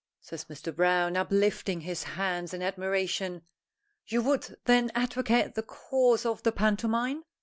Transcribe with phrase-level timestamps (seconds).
[0.19, 0.75] says Mr.
[0.75, 3.43] Browne, uplifting his hands in admiration.
[4.07, 7.21] "You would, then, advocate the cause of the pantomime?"